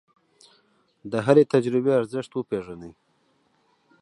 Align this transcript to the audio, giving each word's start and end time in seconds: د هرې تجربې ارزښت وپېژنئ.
د 1.11 1.13
هرې 1.25 1.43
تجربې 1.53 1.91
ارزښت 1.99 2.31
وپېژنئ. 2.33 2.91